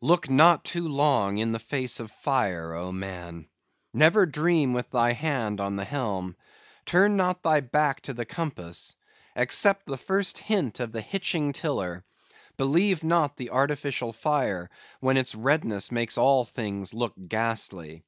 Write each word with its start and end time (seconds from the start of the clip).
Look 0.00 0.30
not 0.30 0.64
too 0.64 0.86
long 0.86 1.38
in 1.38 1.50
the 1.50 1.58
face 1.58 1.98
of 1.98 2.06
the 2.06 2.14
fire, 2.14 2.72
O 2.72 2.92
man! 2.92 3.48
Never 3.92 4.24
dream 4.24 4.74
with 4.74 4.90
thy 4.92 5.10
hand 5.12 5.60
on 5.60 5.74
the 5.74 5.84
helm! 5.84 6.36
Turn 6.84 7.16
not 7.16 7.42
thy 7.42 7.58
back 7.62 8.00
to 8.02 8.14
the 8.14 8.24
compass; 8.24 8.94
accept 9.34 9.86
the 9.86 9.98
first 9.98 10.38
hint 10.38 10.78
of 10.78 10.92
the 10.92 11.00
hitching 11.02 11.52
tiller; 11.52 12.04
believe 12.56 13.02
not 13.02 13.36
the 13.36 13.50
artificial 13.50 14.12
fire, 14.12 14.70
when 15.00 15.16
its 15.16 15.34
redness 15.34 15.90
makes 15.90 16.16
all 16.16 16.44
things 16.44 16.94
look 16.94 17.14
ghastly. 17.26 18.04